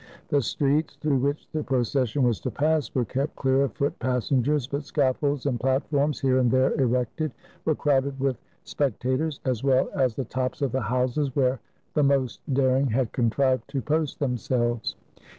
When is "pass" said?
2.49-2.89